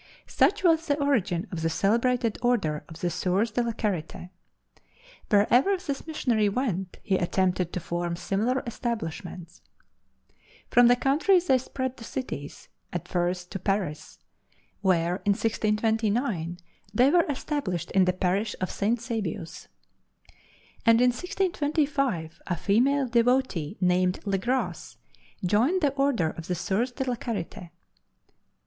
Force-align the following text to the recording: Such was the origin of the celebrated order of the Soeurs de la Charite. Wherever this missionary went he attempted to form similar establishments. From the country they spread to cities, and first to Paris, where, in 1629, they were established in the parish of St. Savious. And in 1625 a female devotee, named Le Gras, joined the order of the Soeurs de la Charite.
Such 0.25 0.63
was 0.63 0.87
the 0.87 0.99
origin 0.99 1.45
of 1.51 1.61
the 1.61 1.69
celebrated 1.69 2.39
order 2.41 2.83
of 2.89 3.01
the 3.01 3.11
Soeurs 3.11 3.51
de 3.51 3.61
la 3.61 3.71
Charite. 3.71 4.31
Wherever 5.29 5.77
this 5.77 6.07
missionary 6.07 6.49
went 6.49 6.97
he 7.03 7.17
attempted 7.17 7.71
to 7.71 7.79
form 7.79 8.15
similar 8.15 8.63
establishments. 8.65 9.61
From 10.71 10.87
the 10.87 10.95
country 10.95 11.39
they 11.39 11.59
spread 11.59 11.97
to 11.97 12.03
cities, 12.03 12.67
and 12.91 13.07
first 13.07 13.51
to 13.51 13.59
Paris, 13.59 14.17
where, 14.81 15.17
in 15.23 15.33
1629, 15.33 16.57
they 16.91 17.11
were 17.11 17.27
established 17.29 17.91
in 17.91 18.05
the 18.05 18.13
parish 18.13 18.55
of 18.59 18.71
St. 18.71 18.97
Savious. 18.99 19.67
And 20.83 20.99
in 20.99 21.11
1625 21.11 22.41
a 22.47 22.57
female 22.57 23.05
devotee, 23.07 23.77
named 23.79 24.19
Le 24.25 24.39
Gras, 24.39 24.95
joined 25.45 25.81
the 25.81 25.93
order 25.93 26.31
of 26.31 26.47
the 26.47 26.55
Soeurs 26.55 26.91
de 26.91 27.07
la 27.07 27.13
Charite. 27.17 27.69